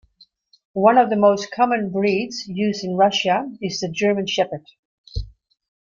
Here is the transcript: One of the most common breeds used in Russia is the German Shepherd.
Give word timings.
One 0.73 0.97
of 0.97 1.11
the 1.11 1.15
most 1.15 1.51
common 1.51 1.91
breeds 1.91 2.47
used 2.47 2.83
in 2.83 2.95
Russia 2.97 3.47
is 3.61 3.81
the 3.81 3.91
German 3.91 4.25
Shepherd. 4.25 4.65